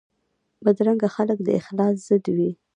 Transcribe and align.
بدرنګه 0.63 1.07
خلک 1.15 1.37
د 1.43 1.47
اخلاص 1.59 1.95
ضد 2.07 2.25
وي 2.35 2.51